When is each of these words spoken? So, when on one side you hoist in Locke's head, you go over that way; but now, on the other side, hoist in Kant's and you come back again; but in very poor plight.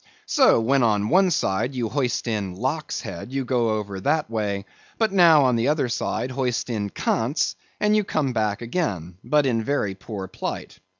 So, 0.25 0.59
when 0.59 0.81
on 0.81 1.09
one 1.09 1.29
side 1.29 1.75
you 1.75 1.87
hoist 1.87 2.25
in 2.27 2.55
Locke's 2.55 3.01
head, 3.01 3.31
you 3.31 3.45
go 3.45 3.69
over 3.77 3.99
that 3.99 4.31
way; 4.31 4.65
but 4.97 5.11
now, 5.11 5.43
on 5.45 5.57
the 5.57 5.67
other 5.67 5.89
side, 5.89 6.31
hoist 6.31 6.71
in 6.71 6.89
Kant's 6.89 7.55
and 7.79 7.95
you 7.95 8.03
come 8.03 8.33
back 8.33 8.63
again; 8.63 9.19
but 9.23 9.45
in 9.45 9.63
very 9.63 9.93
poor 9.93 10.27
plight. 10.27 10.79